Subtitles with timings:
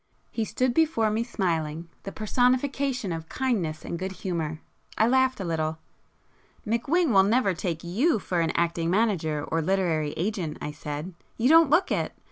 [0.31, 4.59] He stood before me smiling, the personification of kindness and good humour.
[4.97, 5.77] I laughed a little.
[6.65, 11.91] "McWhing will never take you for an acting manager or literary agent,"—I said—"You don't look
[11.91, 12.13] it.